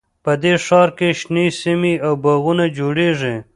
[0.23, 3.35] په دې ښار کې شنې سیمې او باغونه جوړیږي